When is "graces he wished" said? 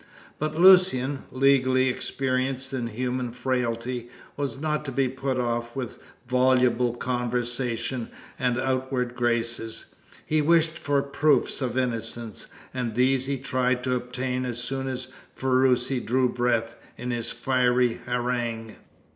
9.13-10.79